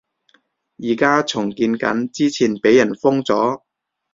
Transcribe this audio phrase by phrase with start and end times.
[0.77, 3.61] 而家重建緊，之前畀人封咗